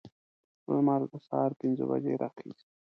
لمر 0.71 1.01
د 1.11 1.13
سهار 1.27 1.51
پنځه 1.61 1.83
بجې 1.89 2.13
راخیزي. 2.23 2.65